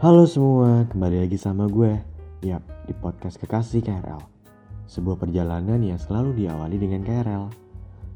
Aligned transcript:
Halo 0.00 0.24
semua, 0.24 0.88
kembali 0.88 1.28
lagi 1.28 1.36
sama 1.36 1.68
gue. 1.68 1.92
Yap, 2.40 2.64
di 2.88 2.96
podcast 2.96 3.36
Kekasih 3.36 3.84
KRL. 3.84 4.24
Sebuah 4.88 5.20
perjalanan 5.20 5.76
yang 5.76 6.00
selalu 6.00 6.40
diawali 6.40 6.80
dengan 6.80 7.04
KRL. 7.04 7.52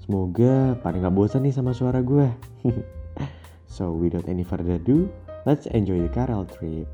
Semoga 0.00 0.80
pada 0.80 0.96
nggak 0.96 1.12
bosan 1.12 1.44
nih 1.44 1.52
sama 1.52 1.76
suara 1.76 2.00
gue. 2.00 2.24
so, 3.68 3.92
without 3.92 4.24
any 4.32 4.40
further 4.40 4.80
ado, 4.80 5.12
let's 5.44 5.68
enjoy 5.76 6.00
the 6.00 6.08
KRL 6.08 6.48
trip. 6.48 6.88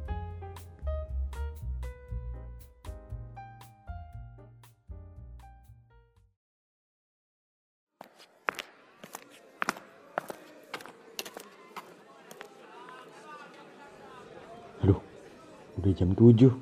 Udah 15.81 15.97
jam 15.97 16.13
7. 16.13 16.53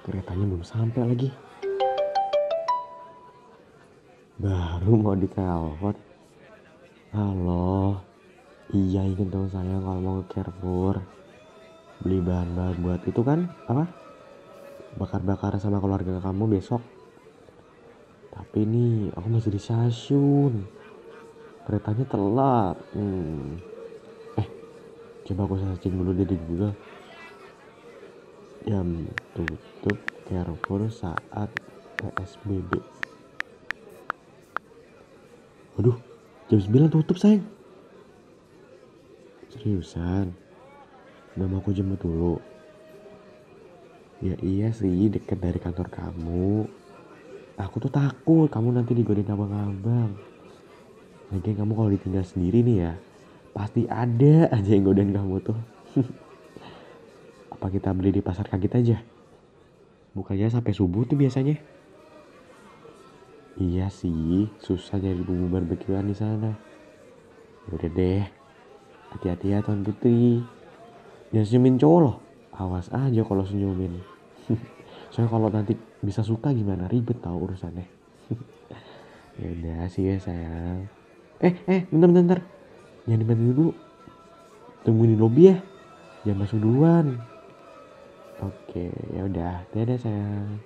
Keretanya 0.00 0.44
belum 0.48 0.64
sampai 0.64 1.04
lagi. 1.04 1.28
Baru 4.40 4.96
mau 4.96 5.12
ditelepon. 5.12 5.92
Halo. 7.12 8.00
Iya 8.72 9.04
ingin 9.04 9.28
dong 9.28 9.52
saya 9.52 9.76
kalau 9.84 10.00
mau 10.00 10.16
ke 10.24 10.40
Carrefour. 10.40 11.04
Beli 12.00 12.24
bahan-bahan 12.24 12.80
buat 12.80 13.04
itu 13.04 13.20
kan 13.20 13.52
apa? 13.68 13.84
Bakar-bakar 14.96 15.60
sama 15.60 15.76
keluarga 15.76 16.24
kamu 16.24 16.56
besok. 16.56 16.80
Tapi 18.32 18.64
ini 18.64 19.12
aku 19.12 19.26
masih 19.28 19.52
di 19.52 19.60
stasiun. 19.60 20.64
Keretanya 21.68 22.08
telat. 22.08 22.80
Hmm. 22.96 23.60
Eh, 24.40 24.48
coba 25.28 25.44
aku 25.44 25.60
searching 25.60 25.92
dulu 26.00 26.16
di 26.16 26.24
Google 26.48 26.72
jam 28.64 29.08
tutup 29.32 29.96
Carrefour 30.28 30.86
saat 30.92 31.48
PSBB. 32.00 32.80
Waduh, 35.76 35.96
jam 36.52 36.60
9 36.60 36.92
tutup 36.92 37.16
sayang. 37.16 37.44
Seriusan? 39.50 40.30
Udah 41.34 41.46
mau 41.46 41.58
aku 41.58 41.74
jemput 41.74 42.00
dulu? 42.02 42.38
Ya 44.20 44.36
iya 44.44 44.68
sih, 44.76 45.08
deket 45.08 45.40
dari 45.40 45.56
kantor 45.56 45.88
kamu. 45.88 46.68
Aku 47.56 47.76
tuh 47.80 47.92
takut 47.92 48.48
kamu 48.52 48.76
nanti 48.76 48.92
digodain 48.92 49.28
abang-abang. 49.32 50.12
Lagian 51.32 51.56
kamu 51.56 51.72
kalau 51.72 51.90
ditinggal 51.92 52.24
sendiri 52.26 52.60
nih 52.60 52.76
ya, 52.84 52.92
pasti 53.56 53.86
ada 53.88 54.50
aja 54.52 54.70
yang 54.70 54.84
godain 54.84 55.14
kamu 55.14 55.40
tuh. 55.40 55.58
Apa 57.60 57.68
kita 57.68 57.92
beli 57.92 58.08
di 58.08 58.24
pasar 58.24 58.48
kaget 58.48 58.72
aja? 58.72 58.96
Bukanya 60.16 60.48
sampai 60.48 60.72
subuh 60.72 61.04
tuh 61.04 61.20
biasanya. 61.20 61.60
Iya 63.60 63.92
sih, 63.92 64.48
susah 64.64 64.96
nyari 64.96 65.20
bumbu 65.20 65.52
barbekyuan 65.52 66.08
di 66.08 66.16
sana. 66.16 66.56
Udah 67.68 67.92
deh, 67.92 68.24
hati-hati 69.12 69.52
ya 69.52 69.60
Tuan 69.60 69.84
Putri. 69.84 70.40
Jangan 71.36 71.44
senyumin 71.44 71.76
cowok 71.76 72.00
loh. 72.00 72.16
Awas 72.56 72.88
aja 72.96 73.20
kalau 73.28 73.44
senyumin. 73.44 74.00
Soalnya 75.12 75.28
kalau 75.28 75.52
nanti 75.52 75.76
bisa 76.00 76.24
suka 76.24 76.56
gimana 76.56 76.88
ribet 76.88 77.20
tau 77.20 77.36
urusannya. 77.36 77.84
ya 79.36 79.48
udah 79.52 79.84
sih 79.92 80.08
ya 80.08 80.16
sayang. 80.16 80.88
Eh, 81.44 81.54
eh, 81.68 81.84
bentar, 81.92 82.08
bentar. 82.08 82.40
Jangan 83.04 83.20
dibantu 83.20 83.42
dulu. 83.52 83.72
Tungguin 84.88 85.12
di 85.12 85.18
lobby 85.20 85.52
ya. 85.52 85.60
Jangan 86.24 86.48
masuk 86.48 86.58
duluan. 86.64 87.29
Oke, 88.40 88.88
ya 89.12 89.28
udah. 89.28 89.68
Dadah 89.68 89.98
sayang. 90.00 90.64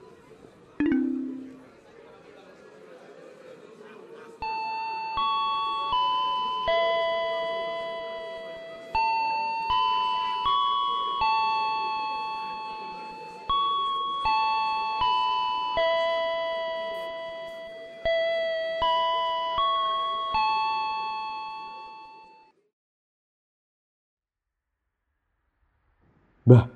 Bah, 26.44 26.68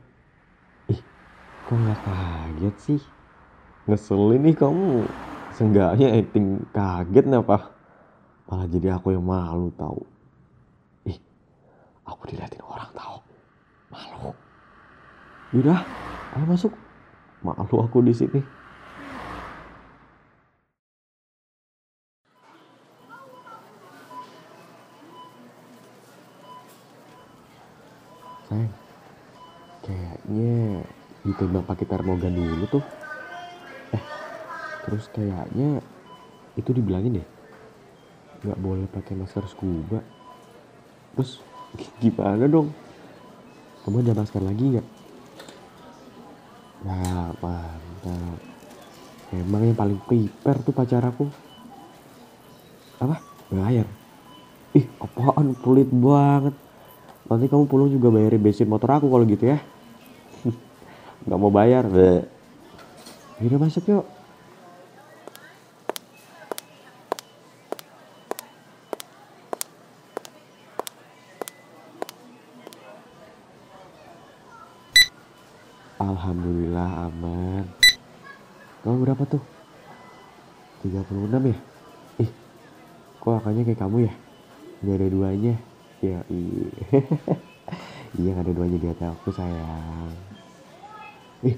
kok 1.68 1.76
nggak 1.76 2.00
kaget 2.00 2.76
sih? 2.80 3.00
Ngeselin 3.84 4.40
nih 4.40 4.56
kamu. 4.56 5.04
Seenggaknya 5.52 6.16
acting 6.16 6.64
kaget 6.72 7.28
nih 7.28 7.44
apa? 7.44 7.76
Malah 8.48 8.68
jadi 8.72 8.96
aku 8.96 9.12
yang 9.12 9.20
malu 9.28 9.68
tahu. 9.76 10.00
Ih, 11.04 11.20
aku 12.08 12.24
diliatin 12.32 12.64
orang 12.64 12.88
tahu. 12.96 13.20
Malu. 13.92 14.32
Yaudah, 15.52 15.84
ayo 16.40 16.44
masuk. 16.48 16.72
Malu 17.44 17.76
aku 17.84 18.00
di 18.00 18.16
sini. 18.16 18.40
Sayang, 28.48 28.72
kayaknya 29.84 30.57
ditembak 31.28 31.68
pakai 31.68 31.84
termogan 31.84 32.32
dulu 32.32 32.64
tuh. 32.72 32.84
Eh, 33.92 34.04
terus 34.88 35.04
kayaknya 35.12 35.84
itu 36.56 36.70
dibilangin 36.72 37.20
deh, 37.20 37.28
nggak 38.48 38.58
boleh 38.58 38.88
pakai 38.88 39.14
masker 39.14 39.44
scuba. 39.44 40.00
Terus 41.12 41.44
gimana 42.00 42.48
dong? 42.48 42.72
Kamu 43.84 44.00
ada 44.00 44.16
masker 44.16 44.42
lagi 44.42 44.64
nggak? 44.72 44.88
Nah, 46.88 47.34
mantap. 47.42 48.40
Emang 49.28 49.60
yang 49.60 49.76
paling 49.76 50.00
prepare 50.08 50.64
tuh 50.64 50.72
pacar 50.72 51.04
aku. 51.04 51.28
Apa? 52.98 53.20
Bayar. 53.52 53.84
Ih, 54.72 54.86
apaan 55.00 55.52
pelit 55.58 55.90
banget. 55.92 56.56
Nanti 57.28 57.44
kamu 57.44 57.68
pulang 57.68 57.92
juga 57.92 58.08
bayarin 58.08 58.40
bensin 58.40 58.68
motor 58.70 58.88
aku 58.88 59.12
kalau 59.12 59.28
gitu 59.28 59.52
ya. 59.52 59.60
Gak 61.26 61.38
mau 61.40 61.50
bayar. 61.50 61.88
Be. 61.90 62.22
Yaudah 63.42 63.58
masuk 63.58 63.86
yuk. 63.90 64.06
Alhamdulillah 75.98 77.10
aman. 77.10 77.66
Kamu 78.86 79.02
berapa 79.02 79.22
tuh? 79.26 79.42
36 80.86 81.50
ya? 81.50 81.58
Ih, 82.22 82.30
kok 83.18 83.34
angkanya 83.34 83.66
kayak 83.66 83.80
kamu 83.82 84.06
ya? 84.06 84.12
Gak 84.86 84.94
ada 84.94 85.06
duanya. 85.10 85.54
Ya 85.98 86.22
iya. 86.30 86.66
iya 88.14 88.30
gak 88.38 88.46
ada 88.46 88.52
duanya 88.54 88.78
di 88.78 88.86
hati 88.86 89.04
aku 89.10 89.34
sayang. 89.34 90.37
Ih, 91.46 91.54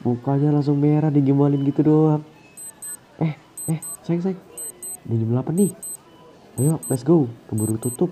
mukanya 0.00 0.48
langsung 0.56 0.80
merah 0.80 1.12
digimbalin 1.12 1.60
gitu 1.68 1.84
doang. 1.84 2.24
Eh, 3.20 3.36
eh, 3.68 3.80
sayang 4.00 4.24
sayang. 4.24 4.40
Udah 5.04 5.16
jam 5.20 5.30
8 5.36 5.52
nih. 5.52 5.72
Ayo, 6.56 6.80
let's 6.88 7.04
go. 7.04 7.28
Keburu 7.52 7.76
tutup. 7.76 8.08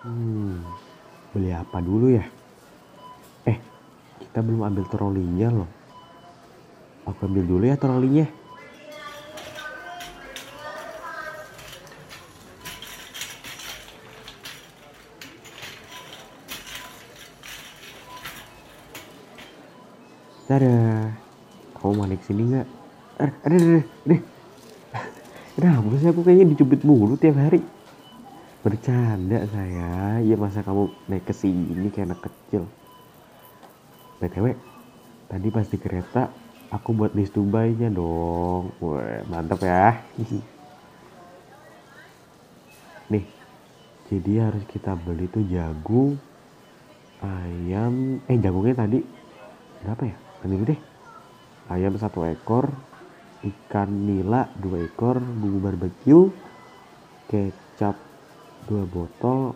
Hmm, 0.00 0.64
beli 1.36 1.52
apa 1.52 1.78
dulu 1.84 2.16
ya? 2.16 2.24
Eh, 3.44 3.60
kita 4.24 4.40
belum 4.40 4.64
ambil 4.64 4.88
trolinya 4.88 5.48
loh. 5.52 5.70
Aku 7.04 7.28
ambil 7.28 7.44
dulu 7.44 7.64
ya 7.68 7.76
trolinya. 7.76 8.39
Dadah. 20.50 21.14
Kamu 21.78 21.94
mau 21.94 22.10
naik 22.10 22.26
sini 22.26 22.42
nggak? 22.50 22.66
Eh, 23.22 23.30
Ada, 23.46 23.54
ada, 23.54 23.54
ada, 23.54 23.82
ada. 24.02 24.16
Kenapa 25.54 26.10
aku 26.10 26.26
kayaknya 26.26 26.50
dicubit 26.50 26.82
mulu 26.82 27.14
tiap 27.14 27.38
hari? 27.38 27.62
Bercanda 28.66 29.46
saya. 29.46 30.18
Ya 30.18 30.34
masa 30.34 30.66
kamu 30.66 30.90
naik 31.06 31.30
ke 31.30 31.34
sini 31.38 31.86
kayak 31.94 32.10
anak 32.10 32.26
kecil. 32.26 32.66
BTW, 34.18 34.58
tadi 35.30 35.48
pas 35.54 35.70
di 35.70 35.78
kereta 35.78 36.34
aku 36.74 36.98
buat 36.98 37.14
list 37.14 37.38
Dubai-nya 37.38 37.86
dong. 37.86 38.74
Wah, 38.82 39.22
mantap 39.30 39.62
ya. 39.62 40.02
Nih, 43.14 43.22
jadi 44.10 44.50
harus 44.50 44.66
kita 44.66 44.98
beli 44.98 45.30
tuh 45.30 45.46
jagung 45.46 46.18
ayam 47.22 48.18
eh 48.26 48.38
jagungnya 48.40 48.74
tadi 48.80 48.98
berapa 49.84 50.04
ya 50.08 50.29
ini 50.44 50.64
deh 50.64 50.80
ayam 51.68 51.94
satu 52.00 52.24
ekor 52.24 52.72
ikan 53.40 53.88
nila 53.88 54.48
dua 54.56 54.84
ekor 54.84 55.20
bumbu 55.20 55.58
barbeque 55.60 56.32
kecap 57.30 57.96
dua 58.66 58.84
botol. 58.84 59.54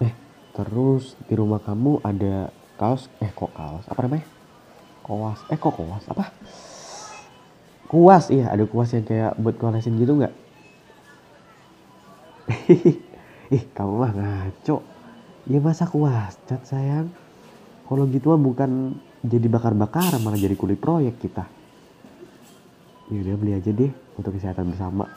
Eh 0.00 0.14
terus 0.54 1.18
di 1.26 1.34
rumah 1.34 1.60
kamu 1.60 2.00
ada 2.06 2.48
kaos? 2.78 3.10
Eh 3.20 3.30
kok 3.34 3.52
kaos? 3.52 3.84
Apa 3.90 4.06
namanya? 4.06 4.26
Koas. 5.02 5.42
Eh 5.50 5.58
kok 5.58 5.74
koas? 5.74 6.04
Apa? 6.08 6.30
Kuas 7.90 8.30
iya. 8.30 8.50
Ada 8.54 8.64
kuas 8.64 8.94
yang 8.94 9.04
kayak 9.04 9.34
buat 9.38 9.56
kolesin 9.58 9.98
gitu 9.98 10.16
nggak? 10.16 10.34
Ih 13.54 13.64
kamu 13.74 13.92
mah 13.94 14.12
ngaco. 14.14 14.82
Ya 15.46 15.58
masa 15.62 15.86
kuas? 15.86 16.38
Cat 16.46 16.66
sayang. 16.66 17.10
Kalau 17.86 18.02
gitu 18.10 18.34
mah 18.34 18.40
bukan 18.42 18.98
jadi 19.26 19.46
bakar-bakar 19.50 20.16
malah 20.22 20.38
jadi 20.38 20.54
kulit 20.54 20.78
proyek 20.78 21.18
kita 21.18 21.44
ya 23.10 23.18
udah 23.22 23.34
beli 23.38 23.52
aja 23.54 23.70
deh 23.70 23.90
untuk 24.18 24.34
kesehatan 24.38 24.70
bersama 24.70 25.10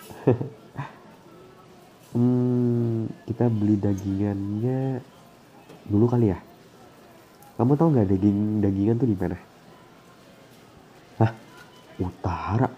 hmm, 2.17 3.25
kita 3.29 3.45
beli 3.49 3.77
dagingannya 3.77 5.01
dulu 5.85 6.05
kali 6.09 6.33
ya 6.33 6.39
kamu 7.57 7.75
tahu 7.77 7.87
nggak 7.93 8.09
daging 8.09 8.39
dagingan 8.61 8.97
tuh 8.97 9.09
di 9.09 9.17
mana 9.17 9.37
Hah? 11.19 11.31
Utara? 11.99 12.69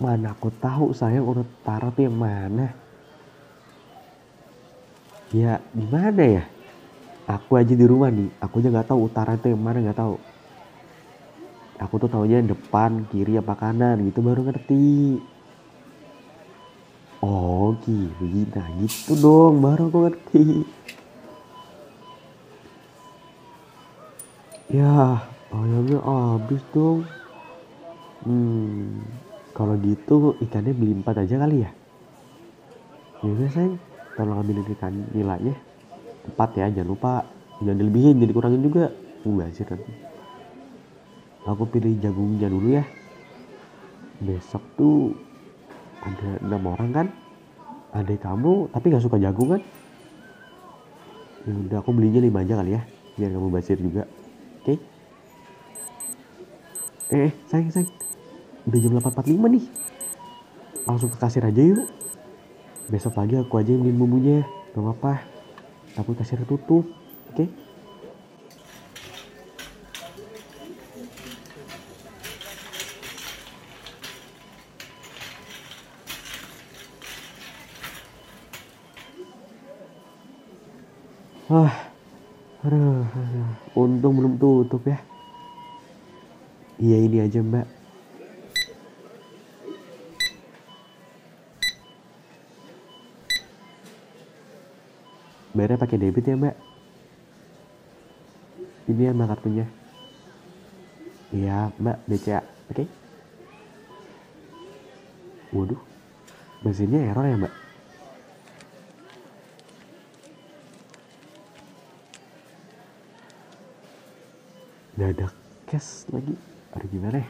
Mana 0.00 0.32
aku 0.32 0.48
tahu 0.56 0.96
sayang 0.96 1.28
utara 1.28 1.92
tuh 1.92 2.08
yang 2.08 2.16
mana? 2.16 2.72
Ya 5.36 5.60
di 5.76 5.84
mana 5.84 6.24
ya? 6.24 6.44
Aku 7.26 7.58
aja 7.58 7.74
di 7.74 7.82
rumah 7.82 8.06
nih, 8.06 8.30
aku 8.38 8.62
aja 8.62 8.70
nggak 8.70 8.86
tahu 8.86 9.10
utara 9.10 9.34
itu 9.34 9.50
yang 9.50 9.58
mana 9.58 9.82
nggak 9.82 9.98
tahu. 9.98 10.14
Aku 11.82 11.98
tuh 11.98 12.06
taunya 12.06 12.38
depan, 12.38 13.02
kiri 13.10 13.34
apa 13.34 13.58
kanan 13.58 13.98
gitu 14.06 14.22
baru 14.22 14.46
ngerti. 14.46 15.18
Oh 17.26 17.74
kiri, 17.82 18.46
nah 18.54 18.70
gitu 18.78 19.18
dong 19.18 19.58
baru 19.58 19.90
aku 19.90 19.98
ngerti. 20.06 20.44
Ya 24.70 25.18
ayamnya 25.50 25.98
habis 26.06 26.62
dong. 26.70 27.02
Hmm, 28.22 29.02
kalau 29.50 29.74
gitu 29.82 30.38
ikannya 30.46 30.78
beli 30.78 30.94
empat 30.94 31.26
aja 31.26 31.42
kali 31.42 31.66
ya? 31.66 31.70
Ya 33.26 33.50
sayang, 33.50 33.82
tolong 34.14 34.46
ambilin 34.46 34.70
ikan 34.78 34.94
nilainya. 35.10 35.65
Empat 36.26 36.50
ya, 36.58 36.66
jangan 36.70 36.90
lupa. 36.90 37.12
Jangan 37.62 37.78
dilebihin, 37.78 38.20
jadi 38.20 38.32
kurangin 38.34 38.62
juga. 38.62 38.92
Sih 39.26 39.66
nanti. 39.66 39.92
Aku 41.46 41.66
pilih 41.66 41.98
jagungnya 42.02 42.50
dulu 42.50 42.68
ya. 42.74 42.84
Besok 44.22 44.62
tuh 44.78 45.14
ada 46.02 46.38
enam 46.42 46.62
orang 46.66 46.90
kan? 46.90 47.06
Ada 47.94 48.14
kamu, 48.18 48.70
tapi 48.70 48.92
nggak 48.92 49.04
suka 49.04 49.16
jagung 49.18 49.56
kan? 49.56 49.62
Ya 51.46 51.54
udah 51.54 51.78
aku 51.80 51.94
belinya 51.94 52.18
lima 52.18 52.42
aja 52.42 52.58
kali 52.58 52.74
ya, 52.74 52.82
biar 53.14 53.30
kamu 53.30 53.48
basir 53.54 53.78
juga. 53.78 54.02
Oke? 54.60 54.74
Okay? 54.74 54.78
Eh, 57.14 57.30
eh, 57.30 57.32
sayang, 57.46 57.70
sayang 57.70 58.06
udah 58.66 58.78
jam 58.82 58.98
8.45 58.98 59.54
nih 59.54 59.64
langsung 60.90 61.10
ke 61.14 61.18
kasir 61.22 61.42
aja 61.46 61.62
yuk 61.62 61.86
besok 62.90 63.14
pagi 63.14 63.38
aku 63.38 63.62
aja 63.62 63.70
yang 63.70 63.86
beliin 63.86 63.98
bumbunya 63.98 64.36
gak 64.74 64.82
apa-apa 64.82 65.22
tapi 65.96 66.12
kasir 66.12 66.44
tutup 66.44 66.84
oke 66.84 67.32
okay? 67.32 67.48
Wah, 81.46 81.70
aduh, 82.66 83.06
aduh, 83.06 83.78
untung 83.78 84.18
belum 84.18 84.34
tutup 84.34 84.82
ya. 84.82 84.98
Iya 86.82 87.06
ini 87.06 87.22
aja 87.22 87.38
mbak. 87.38 87.75
Bayarnya 95.56 95.80
pakai 95.80 95.96
debit 95.96 96.28
ya 96.28 96.36
mbak? 96.36 96.56
Ini 98.92 99.02
ya 99.08 99.16
mbak 99.16 99.28
kartunya. 99.32 99.66
Iya 101.32 101.72
mbak 101.80 101.96
BCA 102.04 102.40
oke. 102.44 102.72
Okay? 102.76 102.86
waduh 105.56 105.80
mesinnya 106.60 107.00
error 107.08 107.24
ya 107.24 107.36
mbak? 107.40 107.54
Gak 114.96 115.08
ada 115.12 115.26
cash 115.68 116.04
lagi. 116.12 116.36
Aduh 116.76 116.88
gimana 116.92 117.24
ya? 117.24 117.28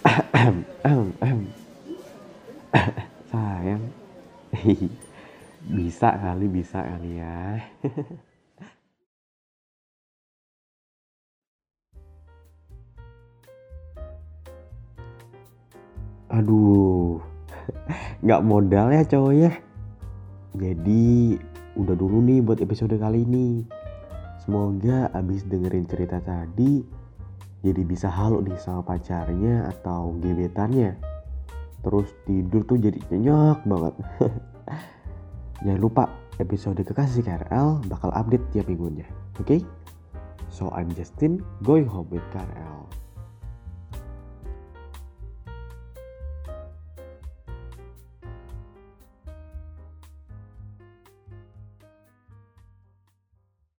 Sayang 3.30 3.84
bisa 5.68 6.16
kali 6.16 6.48
bisa 6.48 6.80
kali 6.80 7.20
ya. 7.20 7.60
Aduh 16.30 17.20
nggak 18.24 18.44
modal 18.46 18.88
ya 18.94 19.04
cowok 19.04 19.34
ya. 19.36 19.52
Jadi 20.56 21.36
udah 21.76 21.94
dulu 21.94 22.24
nih 22.24 22.40
buat 22.40 22.64
episode 22.64 22.96
kali 22.96 23.28
ini. 23.28 23.68
Semoga 24.40 25.12
abis 25.12 25.44
dengerin 25.44 25.84
cerita 25.84 26.16
tadi 26.24 26.80
jadi 27.60 27.84
bisa 27.84 28.08
halu 28.08 28.40
nih 28.40 28.56
sama 28.56 28.80
pacarnya 28.80 29.68
atau 29.68 30.16
gebetannya. 30.16 30.96
Terus 31.84 32.08
tidur 32.24 32.64
tuh 32.64 32.80
jadi 32.80 32.96
nyenyak 33.12 33.64
banget 33.68 33.94
Jangan 35.60 35.80
lupa 35.80 36.04
episode 36.40 36.80
Kekasih 36.80 37.20
KRL 37.20 37.84
bakal 37.84 38.08
update 38.16 38.44
tiap 38.52 38.68
minggunya. 38.68 39.04
Oke? 39.36 39.44
Okay? 39.44 39.60
So 40.48 40.72
I'm 40.72 40.90
Justin, 40.96 41.44
going 41.62 41.86
home 41.86 42.08
with 42.08 42.24
KRL. 42.32 42.99